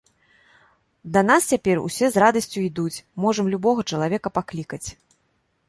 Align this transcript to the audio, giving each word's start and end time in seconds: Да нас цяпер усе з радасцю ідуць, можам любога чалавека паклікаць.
Да 1.17 1.21
нас 1.29 1.41
цяпер 1.51 1.83
усе 1.87 2.09
з 2.15 2.23
радасцю 2.25 2.59
ідуць, 2.69 3.03
можам 3.29 3.45
любога 3.55 3.81
чалавека 3.93 4.27
паклікаць. 4.39 4.85